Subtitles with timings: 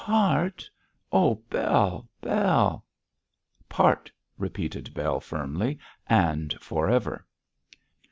[0.03, 0.67] 'Part?
[1.11, 2.09] Oh, Bell!
[2.21, 2.83] Bell!'
[3.69, 5.77] 'Part,' repeated Bell, firmly,
[6.07, 7.23] 'and for ever.'